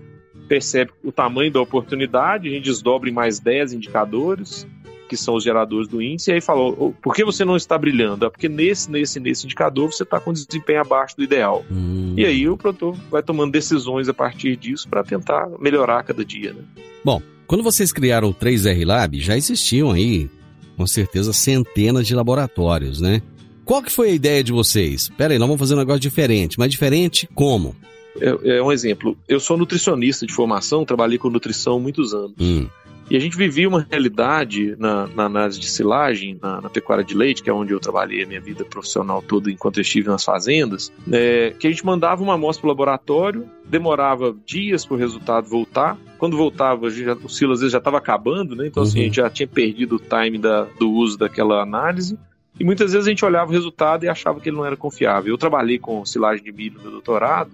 [0.50, 4.68] percebe o tamanho da oportunidade, a gente desdobra em mais 10 indicadores,
[5.08, 8.26] que são os geradores do índice, e aí falou, por que você não está brilhando?
[8.26, 11.64] É porque nesse, nesse, nesse indicador você está com desempenho abaixo do ideal.
[11.72, 12.14] Hum.
[12.18, 16.54] E aí o produtor vai tomando decisões a partir disso para tentar melhorar cada dia.
[16.54, 16.62] Né?
[17.04, 20.30] Bom, quando vocês criaram o 3R Lab, já existiam aí,
[20.76, 23.22] com certeza, centenas de laboratórios, né?
[23.64, 25.10] Qual que foi a ideia de vocês?
[25.10, 27.76] Pera aí, nós vamos fazer um negócio diferente, mas diferente como?
[28.22, 29.18] É, é um exemplo.
[29.28, 32.36] Eu sou nutricionista de formação, trabalhei com nutrição muitos anos.
[32.40, 32.68] Hum.
[33.10, 37.16] E a gente vivia uma realidade na, na análise de silagem, na, na, pecuária de
[37.16, 40.24] leite, que é onde eu trabalhei a minha vida profissional toda enquanto eu estive nas
[40.24, 44.98] fazendas, é, que a gente mandava uma amostra para o laboratório, demorava dias para o
[44.98, 45.98] resultado voltar.
[46.18, 48.68] Quando voltava, já, o silo às vezes já estava acabando, né?
[48.68, 48.90] Então uhum.
[48.90, 52.18] assim, a gente já tinha perdido o time da, do uso daquela análise.
[52.60, 55.34] E muitas vezes a gente olhava o resultado e achava que ele não era confiável.
[55.34, 57.52] Eu trabalhei com silagem de milho no doutorado,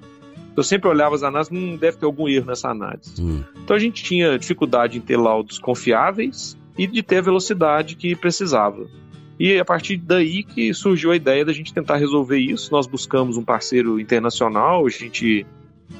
[0.55, 3.21] eu sempre olhava as análises, não deve ter algum erro nessa análise.
[3.21, 3.43] Hum.
[3.63, 8.15] Então a gente tinha dificuldade em ter laudos confiáveis e de ter a velocidade que
[8.15, 8.87] precisava.
[9.39, 12.71] E a partir daí que surgiu a ideia da gente tentar resolver isso.
[12.71, 15.45] Nós buscamos um parceiro internacional, a gente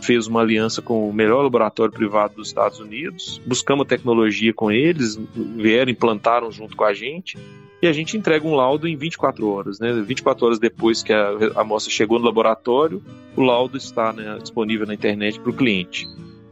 [0.02, 5.20] fez uma aliança com o melhor laboratório privado dos Estados Unidos, buscamos tecnologia com eles,
[5.36, 7.38] vieram, implantaram junto com a gente
[7.82, 9.80] e a gente entrega um laudo em 24 horas.
[9.80, 9.92] Né?
[9.94, 13.02] 24 horas depois que a amostra chegou no laboratório,
[13.36, 16.08] o laudo está né, disponível na internet para o cliente.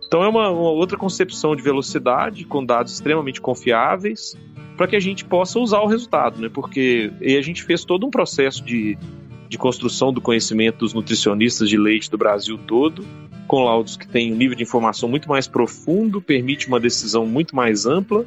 [0.08, 4.36] Então é uma, uma, outra concepção de velocidade, com dados extremamente confiáveis,
[4.76, 6.50] para que a gente possa usar o resultado, né?
[6.52, 8.98] Porque a gente fez todo um processo de,
[9.48, 13.06] de construção do conhecimento dos nutricionistas de leite do Brasil todo,
[13.46, 17.56] com laudos que têm um nível de informação muito mais profundo, permite uma decisão muito
[17.56, 18.26] mais ampla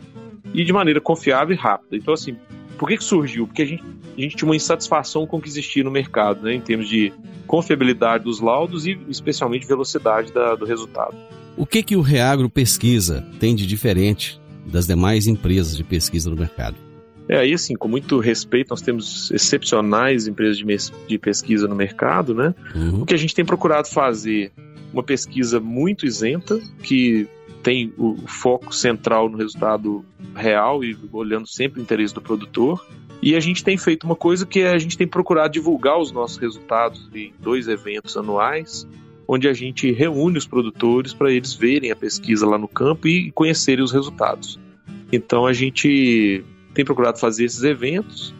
[0.54, 1.96] e de maneira confiável e rápida.
[1.96, 2.36] Então, assim,
[2.78, 3.46] por que, que surgiu?
[3.46, 3.84] Porque a gente,
[4.16, 7.12] a gente tinha uma insatisfação com o que existia no mercado, né, em termos de
[7.46, 11.16] confiabilidade dos laudos e especialmente velocidade da, do resultado.
[11.56, 16.36] O que, que o Reagro pesquisa tem de diferente das demais empresas de pesquisa no
[16.36, 16.76] mercado?
[17.28, 20.66] É, aí assim, com muito respeito, nós temos excepcionais empresas de,
[21.06, 22.54] de pesquisa no mercado, né?
[22.74, 23.02] Uhum.
[23.02, 24.52] O que a gente tem procurado fazer,
[24.92, 27.28] uma pesquisa muito isenta, que
[27.62, 32.84] tem o foco central no resultado real e olhando sempre o interesse do produtor.
[33.22, 36.38] E a gente tem feito uma coisa que a gente tem procurado divulgar os nossos
[36.38, 38.86] resultados em dois eventos anuais,
[39.28, 43.30] onde a gente reúne os produtores para eles verem a pesquisa lá no campo e
[43.30, 44.58] conhecerem os resultados.
[45.12, 46.44] Então a gente
[46.74, 48.34] tem procurado fazer esses eventos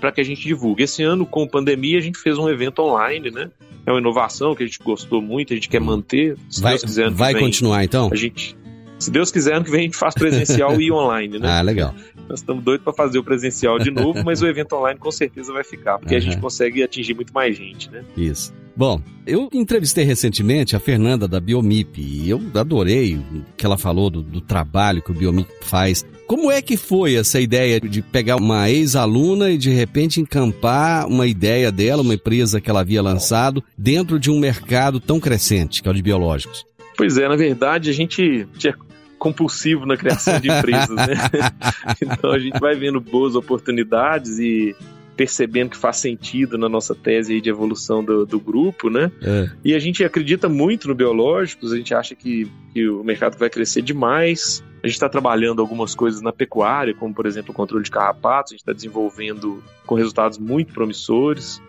[0.00, 0.82] para que a gente divulgue.
[0.82, 3.50] Esse ano, com pandemia, a gente fez um evento online, né?
[3.88, 6.36] É uma inovação que a gente gostou muito, a gente quer manter.
[6.50, 8.10] Se vai, Deus quiser, vai vem, continuar então?
[8.12, 8.54] A gente,
[8.98, 11.48] se Deus quiser, ano que vem a gente faz presencial e online, né?
[11.50, 11.94] Ah, legal.
[12.28, 15.54] Nós estamos doidos para fazer o presencial de novo, mas o evento online com certeza
[15.54, 16.18] vai ficar, porque uhum.
[16.18, 18.04] a gente consegue atingir muito mais gente, né?
[18.14, 18.52] Isso.
[18.76, 24.10] Bom, eu entrevistei recentemente a Fernanda da Biomip e eu adorei o que ela falou
[24.10, 26.04] do, do trabalho que o Biomip faz.
[26.28, 31.26] Como é que foi essa ideia de pegar uma ex-aluna e de repente encampar uma
[31.26, 35.88] ideia dela, uma empresa que ela havia lançado, dentro de um mercado tão crescente, que
[35.88, 36.66] é o de biológicos?
[36.98, 38.76] Pois é, na verdade a gente tinha
[39.18, 41.14] compulsivo na criação de empresas, né?
[42.02, 44.76] então a gente vai vendo boas oportunidades e
[45.16, 49.10] percebendo que faz sentido na nossa tese de evolução do, do grupo, né?
[49.22, 49.50] É.
[49.64, 53.48] E a gente acredita muito no biológicos, a gente acha que, que o mercado vai
[53.48, 54.62] crescer demais.
[54.82, 58.52] A gente está trabalhando algumas coisas na pecuária, como por exemplo o controle de carrapatos,
[58.52, 61.60] a gente está desenvolvendo com resultados muito promissores.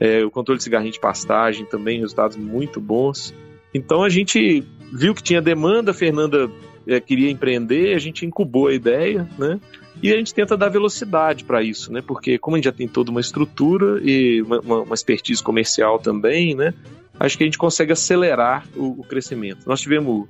[0.00, 3.34] É, o controle de cigarrinho de pastagem também, resultados muito bons.
[3.72, 6.50] Então a gente viu que tinha demanda, a Fernanda
[6.86, 9.60] é, queria empreender, a gente incubou a ideia, né?
[10.02, 12.00] E a gente tenta dar velocidade para isso, né?
[12.00, 16.54] Porque como a gente já tem toda uma estrutura e uma, uma, expertise comercial também,
[16.54, 16.72] né?
[17.18, 19.66] Acho que a gente consegue acelerar o, o crescimento.
[19.66, 20.28] Nós tivemos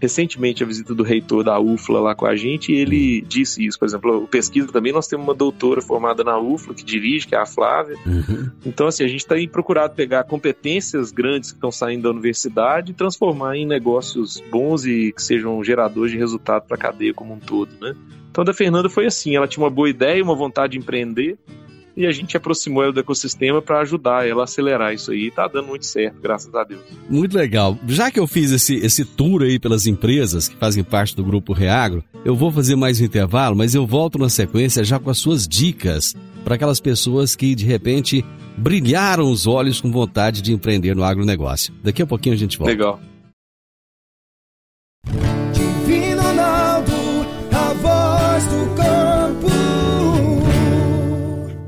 [0.00, 3.78] recentemente a visita do reitor da UFLA lá com a gente e ele disse isso.
[3.78, 7.34] Por exemplo, o pesquisa também, nós temos uma doutora formada na UFLA que dirige, que
[7.34, 7.96] é a Flávia.
[8.06, 8.50] Uhum.
[8.64, 12.94] Então, assim, a gente tem procurado pegar competências grandes que estão saindo da universidade e
[12.94, 17.38] transformar em negócios bons e que sejam geradores de resultado para a cadeia como um
[17.38, 17.94] todo, né?
[18.30, 21.36] Então, da Fernanda foi assim: ela tinha uma boa ideia, uma vontade de empreender,
[21.98, 25.26] e a gente aproximou ela do ecossistema para ajudar ela a acelerar isso aí.
[25.26, 26.80] E tá dando muito certo, graças a Deus.
[27.10, 27.76] Muito legal.
[27.88, 31.52] Já que eu fiz esse, esse tour aí pelas empresas que fazem parte do grupo
[31.52, 35.18] Reagro, eu vou fazer mais um intervalo, mas eu volto na sequência já com as
[35.18, 38.24] suas dicas para aquelas pessoas que de repente
[38.56, 41.74] brilharam os olhos com vontade de empreender no agronegócio.
[41.82, 42.70] Daqui a pouquinho a gente volta.
[42.70, 43.00] Legal.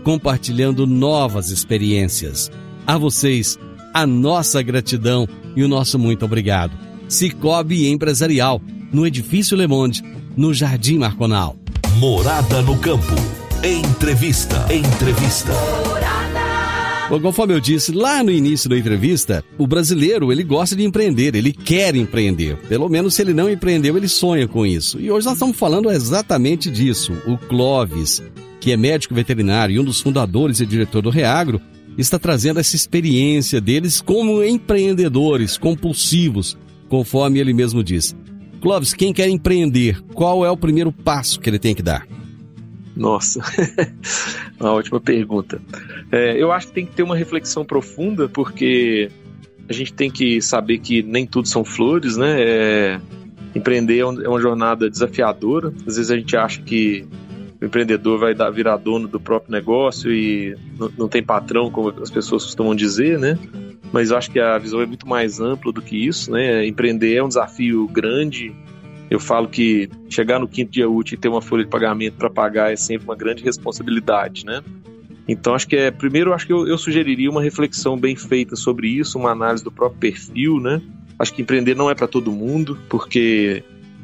[0.00, 2.50] compartilhando novas experiências.
[2.86, 3.58] A vocês,
[3.92, 6.72] a nossa gratidão e o nosso muito obrigado.
[7.08, 8.60] Cicobi Empresarial,
[8.92, 10.02] no Edifício Le Monde,
[10.36, 11.56] no Jardim Marconal.
[11.96, 13.14] Morada no campo.
[13.62, 14.66] Entrevista.
[14.72, 15.52] Entrevista.
[17.10, 21.34] Bom, conforme eu disse lá no início da entrevista, o brasileiro ele gosta de empreender,
[21.34, 22.56] ele quer empreender.
[22.68, 25.00] Pelo menos se ele não empreendeu, ele sonha com isso.
[25.00, 27.12] E hoje nós estamos falando exatamente disso.
[27.26, 28.22] O Clóvis,
[28.60, 31.60] que é médico veterinário e um dos fundadores e diretor do Reagro,
[31.96, 36.56] está trazendo essa experiência deles como empreendedores compulsivos,
[36.88, 38.14] conforme ele mesmo diz.
[38.60, 42.06] Clóvis, quem quer empreender, qual é o primeiro passo que ele tem que dar?
[42.94, 43.40] Nossa,
[44.60, 45.60] uma ótima pergunta.
[46.12, 49.10] É, eu acho que tem que ter uma reflexão profunda, porque
[49.68, 52.42] a gente tem que saber que nem tudo são flores, né?
[52.42, 53.00] É,
[53.54, 55.72] empreender é, é uma jornada desafiadora.
[55.86, 57.06] Às vezes a gente acha que
[57.60, 60.56] o empreendedor vai dar, virar dono do próprio negócio e
[60.96, 63.38] não, tem patrão, como as pessoas costumam dizer, né?
[63.92, 66.66] Mas eu acho que a visão é muito mais ampla do que isso, né?
[66.66, 68.54] Empreender é um desafio grande.
[69.10, 72.30] Eu falo que chegar no quinto dia útil e ter uma folha de pagamento para
[72.30, 74.62] pagar é sempre uma grande responsabilidade, né?
[75.28, 78.88] Então acho que é primeiro acho que eu, eu, sugeriria uma reflexão bem feita sobre
[78.88, 80.80] isso, uma análise do próprio perfil, né?
[81.18, 83.62] Acho que empreender não é para todo mundo, porque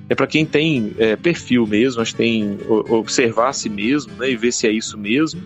[0.08, 4.30] é para quem tem é, perfil mesmo, acho que tem observar a si mesmo, né?
[4.30, 5.40] E ver se é isso mesmo,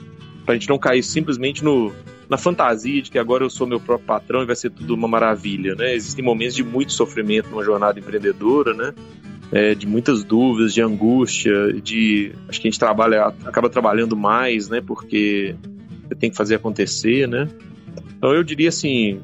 [0.44, 1.92] para a gente não cair simplesmente no
[2.28, 5.08] na fantasia de que agora eu sou meu próprio patrão e vai ser tudo uma
[5.08, 5.92] maravilha, né?
[5.94, 8.94] Existem momentos de muito sofrimento numa jornada empreendedora, né?
[9.50, 14.68] É, de muitas dúvidas, de angústia, de acho que a gente trabalha, acaba trabalhando mais,
[14.68, 14.80] né?
[14.80, 15.56] Porque
[16.20, 17.48] tem que fazer acontecer, né?
[18.16, 19.20] Então eu diria assim,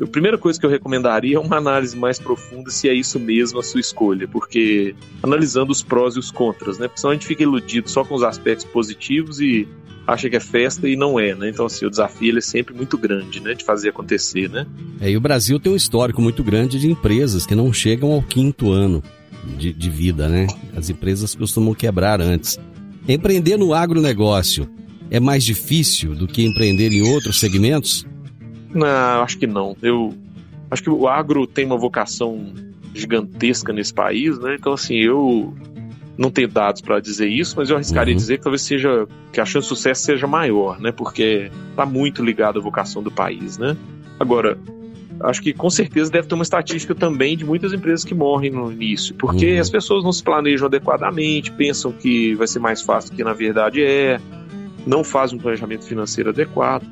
[0.00, 3.60] a primeira coisa que eu recomendaria é uma análise mais profunda se é isso mesmo
[3.60, 6.88] a sua escolha, porque analisando os prós e os contras, né?
[6.88, 9.68] Porque senão a gente fica iludido só com os aspectos positivos e
[10.06, 11.48] acha que é festa e não é, né?
[11.48, 13.54] Então, assim, o desafio é sempre muito grande, né?
[13.54, 14.66] De fazer acontecer, né?
[15.00, 18.22] É, e o Brasil tem um histórico muito grande de empresas que não chegam ao
[18.22, 19.02] quinto ano
[19.56, 20.46] de, de vida, né?
[20.76, 22.58] As empresas costumam quebrar antes.
[23.08, 24.68] Empreender no agronegócio
[25.10, 28.06] é mais difícil do que empreender em outros segmentos?
[28.74, 29.76] Não, acho que não.
[29.80, 30.12] Eu
[30.70, 32.52] acho que o agro tem uma vocação
[32.92, 34.56] gigantesca nesse país, né?
[34.58, 35.54] Então, assim, eu
[36.16, 38.18] não tenho dados para dizer isso, mas eu arriscaria uhum.
[38.18, 40.92] dizer que talvez seja que a chance de sucesso seja maior, né?
[40.92, 43.76] Porque está muito ligado à vocação do país, né?
[44.18, 44.56] Agora,
[45.20, 48.70] acho que com certeza deve ter uma estatística também de muitas empresas que morrem no
[48.70, 49.60] início, porque uhum.
[49.60, 53.32] as pessoas não se planejam adequadamente, pensam que vai ser mais fácil do que na
[53.32, 54.20] verdade é,
[54.86, 56.84] não fazem um planejamento financeiro adequado.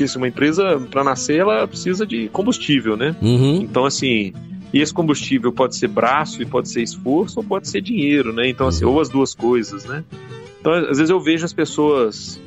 [0.00, 3.14] Porque se uma empresa, para nascer, ela precisa de combustível, né?
[3.20, 3.56] Uhum.
[3.56, 4.32] Então, assim,
[4.72, 8.48] e esse combustível pode ser braço e pode ser esforço ou pode ser dinheiro, né?
[8.48, 10.02] Então, assim, ou as duas coisas, né?
[10.58, 12.40] Então, às vezes eu vejo as pessoas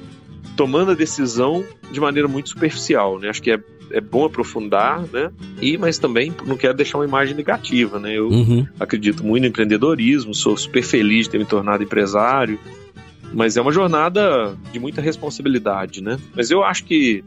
[0.57, 3.29] tomando a decisão de maneira muito superficial, né?
[3.29, 3.59] Acho que é,
[3.91, 5.29] é bom aprofundar, né?
[5.61, 8.17] E, mas também não quero deixar uma imagem negativa, né?
[8.17, 8.65] Eu uhum.
[8.79, 12.57] acredito muito no empreendedorismo, sou super feliz de ter me tornado empresário,
[13.33, 16.17] mas é uma jornada de muita responsabilidade, né?
[16.35, 17.23] Mas eu acho que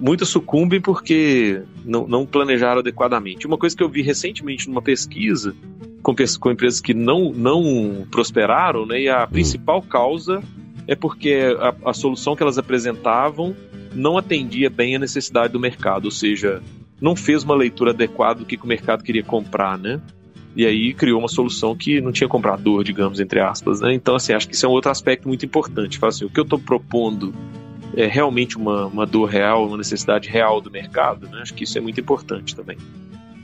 [0.00, 3.46] muitas sucumbem porque não, não, planejaram adequadamente.
[3.46, 5.54] Uma coisa que eu vi recentemente numa pesquisa
[6.02, 10.42] com, com empresas que não, não prosperaram, né, e a principal causa
[10.86, 13.56] é porque a, a solução que elas apresentavam
[13.94, 16.60] não atendia bem a necessidade do mercado, ou seja,
[17.00, 20.00] não fez uma leitura adequada do que, que o mercado queria comprar, né?
[20.54, 23.94] E aí criou uma solução que não tinha comprador, digamos, entre aspas, né?
[23.94, 25.98] Então, assim, acho que isso é um outro aspecto muito importante.
[25.98, 27.34] Fala assim, o que eu estou propondo
[27.96, 31.40] é realmente uma, uma dor real, uma necessidade real do mercado, né?
[31.42, 32.76] Acho que isso é muito importante também.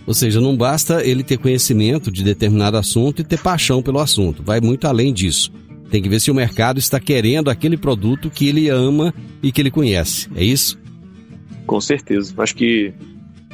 [0.06, 4.42] Ou seja, não basta ele ter conhecimento de determinado assunto e ter paixão pelo assunto,
[4.42, 5.52] vai muito além disso.
[5.90, 9.60] Tem que ver se o mercado está querendo aquele produto que ele ama e que
[9.60, 10.78] ele conhece, é isso?
[11.66, 12.34] Com certeza.
[12.38, 12.92] Acho que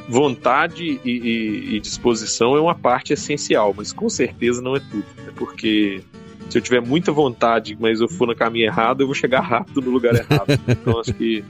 [0.08, 5.06] vontade e, e, e disposição é uma parte essencial, mas com certeza não é tudo.
[5.16, 5.32] Né?
[5.34, 6.02] Porque
[6.48, 9.80] se eu tiver muita vontade, mas eu for no caminho errado, eu vou chegar rápido
[9.82, 10.58] no lugar errado.
[10.68, 11.44] então acho que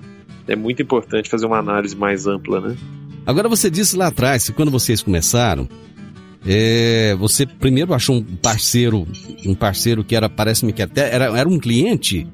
[0.47, 2.77] é muito importante fazer uma análise mais ampla, né?
[3.27, 5.67] Agora você disse lá atrás que quando vocês começaram,
[6.47, 9.07] é, você primeiro achou um parceiro,
[9.47, 12.27] um parceiro que era, parece-me que até era, era um cliente?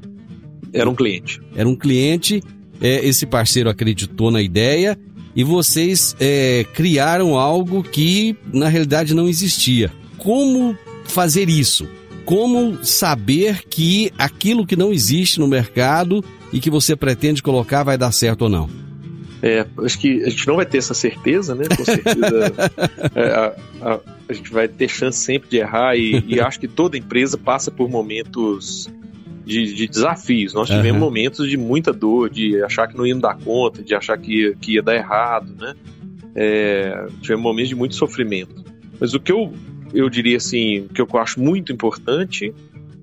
[0.73, 1.41] Era um cliente.
[1.55, 2.43] Era um cliente,
[2.81, 4.99] é, esse parceiro acreditou na ideia
[5.35, 9.93] e vocês é, criaram algo que na realidade não existia.
[10.19, 11.87] Como fazer isso?
[12.31, 17.99] como saber que aquilo que não existe no mercado e que você pretende colocar vai
[17.99, 18.71] dar certo ou não?
[19.43, 21.65] É, acho que a gente não vai ter essa certeza, né?
[21.77, 22.55] Com certeza
[23.17, 26.69] é, a, a, a, gente vai ter chance sempre de errar e, e acho que
[26.69, 28.89] toda empresa passa por momentos
[29.51, 30.55] de, de desafios.
[30.55, 31.09] Nós tivemos uhum.
[31.09, 34.55] momentos de muita dor, de achar que não ia dar conta, de achar que ia,
[34.55, 35.75] que ia dar errado, né?
[36.35, 38.65] É, tivemos momentos de muito sofrimento.
[39.01, 39.53] Mas o que eu
[39.93, 42.55] eu diria assim, que eu acho muito importante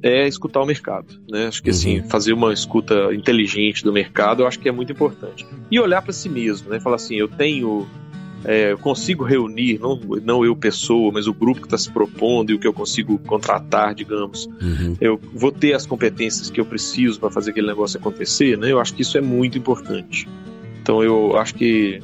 [0.02, 1.48] é escutar o mercado, né?
[1.48, 2.10] Acho que assim, Uhum.
[2.10, 5.46] fazer uma escuta inteligente do mercado, eu acho que é muito importante.
[5.70, 6.80] E olhar para si mesmo, né?
[6.80, 7.86] Falar assim, eu tenho
[8.46, 12.52] é, eu consigo reunir, não, não eu pessoa, mas o grupo que está se propondo
[12.52, 14.48] e o que eu consigo contratar, digamos.
[14.62, 14.96] Uhum.
[15.02, 18.72] Eu vou ter as competências que eu preciso para fazer aquele negócio acontecer, né?
[18.72, 20.28] Eu acho que isso é muito importante.
[20.82, 22.00] Então eu acho que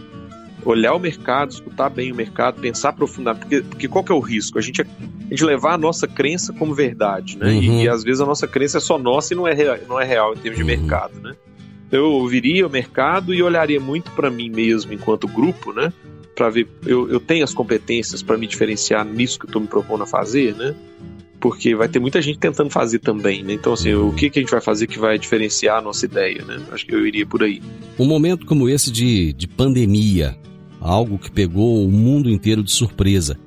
[0.66, 4.20] olhar o mercado, escutar bem o mercado, pensar profundamente, porque, porque qual que é o
[4.20, 4.58] risco?
[4.58, 4.86] A gente, a
[5.30, 7.54] gente levar a nossa crença como verdade, né?
[7.54, 7.82] E- Uhum.
[7.84, 10.06] E, às vezes a nossa crença é só nossa e não é real, não é
[10.06, 10.68] real em termos de Uhum.
[10.80, 11.36] mercado, né?
[11.88, 15.92] Então eu ouviria o mercado e olharia muito para mim mesmo enquanto grupo, né?
[16.36, 19.68] Para ver, eu, eu tenho as competências para me diferenciar nisso que eu estou me
[19.68, 20.76] propondo a fazer, né?
[21.40, 23.54] Porque vai ter muita gente tentando fazer também, né?
[23.54, 26.44] Então, assim, o que, que a gente vai fazer que vai diferenciar a nossa ideia,
[26.44, 26.60] né?
[26.72, 27.62] Acho que eu iria por aí.
[28.00, 30.36] Um momento como esse de, de pandemia,
[30.80, 33.38] algo que pegou o mundo inteiro de surpresa,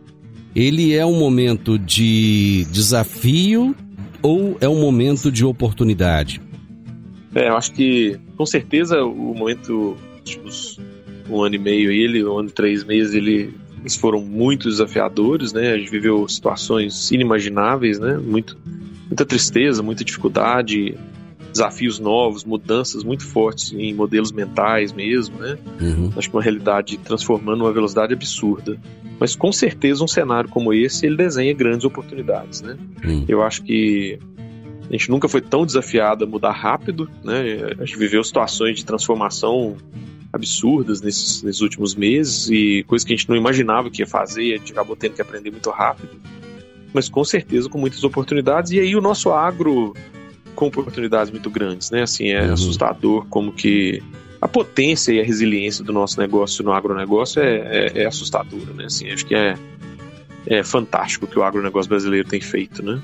[0.55, 3.75] ele é um momento de desafio
[4.23, 6.41] ou é um momento de oportunidade?
[7.35, 10.81] É, eu acho que, com certeza, o momento, últimos
[11.29, 15.53] um ano e meio, ele, um ano e três meses, ele, eles foram muito desafiadores,
[15.53, 15.73] né?
[15.73, 18.17] A gente viveu situações inimagináveis, né?
[18.17, 18.57] Muito,
[19.07, 20.97] muita tristeza, muita dificuldade,
[21.53, 25.57] desafios novos, mudanças muito fortes em modelos mentais mesmo, né?
[25.81, 26.13] Uhum.
[26.17, 28.79] Acho que uma realidade transformando uma velocidade absurda.
[29.19, 32.77] Mas com certeza um cenário como esse, ele desenha grandes oportunidades, né?
[33.03, 33.25] Hum.
[33.27, 34.19] Eu acho que
[34.89, 37.73] a gente nunca foi tão desafiado a mudar rápido, né?
[37.79, 39.77] A gente viveu situações de transformação
[40.33, 44.55] absurdas nesses, nesses últimos meses e coisas que a gente não imaginava que ia fazer,
[44.55, 46.11] a gente acabou tendo que aprender muito rápido.
[46.93, 49.95] Mas com certeza com muitas oportunidades e aí o nosso agro
[50.55, 52.03] com oportunidades muito grandes, né?
[52.03, 52.53] Assim, é Uhum.
[52.55, 54.03] assustador como que
[54.41, 57.57] a potência e a resiliência do nosso negócio no agronegócio é,
[57.95, 58.85] é, é assustadora, né?
[58.87, 59.55] Assim, acho que é,
[60.47, 63.01] é fantástico o que o agronegócio brasileiro tem feito, né?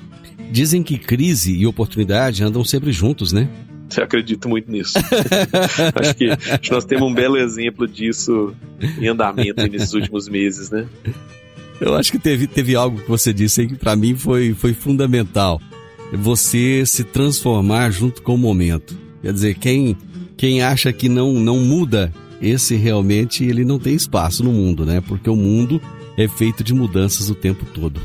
[0.51, 3.49] Dizem que crise e oportunidade andam sempre juntos, né?
[4.01, 4.95] Eu acredito muito nisso.
[5.95, 8.55] acho, que, acho que nós temos um belo exemplo disso
[8.99, 10.87] em andamento nesses últimos meses, né?
[11.81, 14.73] Eu acho que teve, teve algo que você disse aí que para mim foi, foi
[14.73, 15.61] fundamental.
[16.13, 18.97] Você se transformar junto com o momento.
[19.21, 19.97] Quer dizer, quem,
[20.37, 25.01] quem acha que não, não muda, esse realmente ele não tem espaço no mundo, né?
[25.01, 25.81] Porque o mundo
[26.17, 28.01] é feito de mudanças o tempo todo.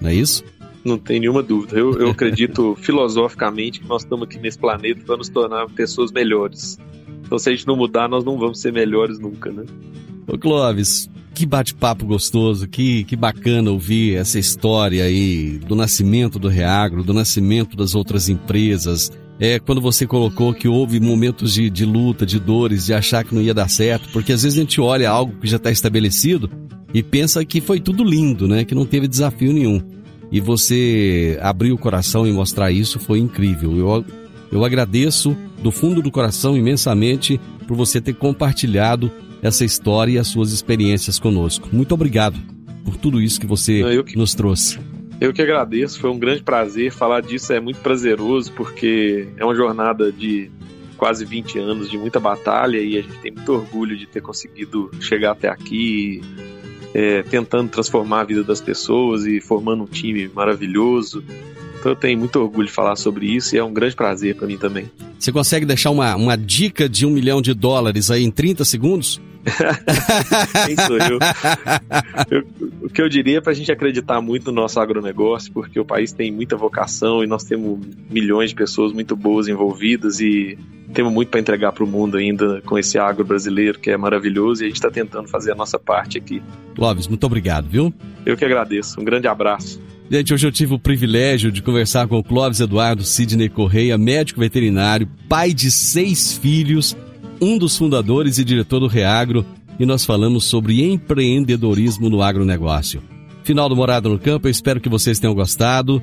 [0.00, 0.44] Não é isso?
[0.84, 1.78] Não tem nenhuma dúvida.
[1.78, 6.78] Eu, eu acredito filosoficamente que nós estamos aqui nesse planeta para nos tornar pessoas melhores.
[7.24, 9.64] Então, se a gente não mudar, nós não vamos ser melhores nunca, né?
[10.26, 16.48] Ô Clóvis, que bate-papo gostoso, que, que bacana ouvir essa história aí do nascimento do
[16.48, 19.10] Reagro, do nascimento das outras empresas.
[19.40, 23.34] É quando você colocou que houve momentos de, de luta, de dores, de achar que
[23.34, 26.48] não ia dar certo, porque às vezes a gente olha algo que já está estabelecido
[26.94, 28.64] e pensa que foi tudo lindo, né?
[28.64, 29.82] Que não teve desafio nenhum.
[30.34, 33.76] E você abrir o coração e mostrar isso foi incrível.
[33.78, 34.04] Eu,
[34.50, 40.26] eu agradeço do fundo do coração imensamente por você ter compartilhado essa história e as
[40.26, 41.68] suas experiências conosco.
[41.72, 42.36] Muito obrigado
[42.84, 44.80] por tudo isso que você que- nos trouxe.
[45.20, 46.90] Eu que agradeço, foi um grande prazer.
[46.90, 50.50] Falar disso é muito prazeroso, porque é uma jornada de
[50.96, 54.90] quase 20 anos de muita batalha e a gente tem muito orgulho de ter conseguido
[55.00, 56.20] chegar até aqui,
[56.94, 61.24] é, tentando transformar a vida das pessoas e formando um time maravilhoso.
[61.78, 64.46] Então eu tenho muito orgulho de falar sobre isso e é um grande prazer para
[64.46, 64.90] mim também.
[65.18, 69.20] Você consegue deixar uma, uma dica de um milhão de dólares aí em 30 segundos?
[70.66, 71.18] Quem sou eu?
[72.30, 72.44] Eu-
[72.82, 75.84] O que eu diria é para a gente acreditar muito no nosso agronegócio, porque o
[75.84, 77.78] país tem muita vocação e nós temos
[78.10, 80.56] milhões de pessoas muito boas envolvidas e
[80.92, 84.62] temos muito para entregar para o mundo ainda com esse agro brasileiro que é maravilhoso
[84.62, 86.40] e a gente está tentando fazer a nossa parte aqui.
[86.74, 87.92] Clóvis, muito obrigado, viu?
[88.24, 89.00] Eu que agradeço.
[89.00, 89.80] Um grande abraço.
[90.10, 94.38] Gente, hoje eu tive o privilégio de conversar com o Clóvis Eduardo Sidney Correia, médico
[94.38, 96.94] veterinário, pai de seis filhos,
[97.40, 99.44] um dos fundadores e diretor do Reagro,
[99.78, 103.02] e nós falamos sobre empreendedorismo no agronegócio.
[103.42, 106.02] Final do Morada no Campo, eu espero que vocês tenham gostado.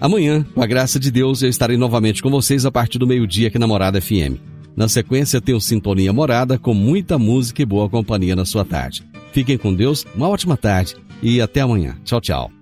[0.00, 3.48] Amanhã, com a graça de Deus, eu estarei novamente com vocês a partir do meio-dia
[3.48, 4.38] aqui na Morada FM.
[4.74, 9.04] Na sequência, tem o Sintonia Morada com muita música e boa companhia na sua tarde.
[9.32, 11.96] Fiquem com Deus, uma ótima tarde e até amanhã.
[12.04, 12.61] Tchau, tchau.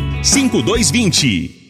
[0.23, 1.60] 5220.